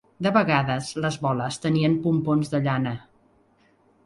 [0.27, 2.95] De vegades les boles tenien pompons de llana.